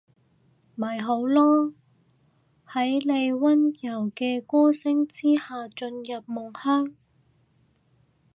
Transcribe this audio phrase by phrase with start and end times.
[0.73, 1.75] 咪好囉，
[2.65, 6.95] 喺你溫柔嘅歌聲之下進入夢鄉